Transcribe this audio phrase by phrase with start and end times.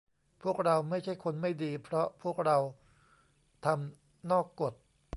[0.43, 4.73] พวกเราไม่ใช่คนไม่ดีเพราะพวกเราเราทำนอกกฏ